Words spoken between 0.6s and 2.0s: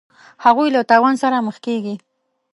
له تاوان سره مخ کیږي.